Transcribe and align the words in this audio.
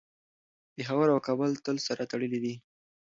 پېښور 0.73 1.07
او 1.13 1.19
کابل 1.27 1.51
تل 1.65 1.77
سره 1.87 2.03
تړلي 2.11 2.39
دي. 2.43 2.55